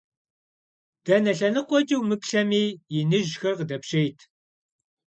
[1.05, 2.63] Дэнэ лъэныкъуэкӏэ умыплъэми,
[2.97, 4.19] иныжьхэр къыдэпщейт.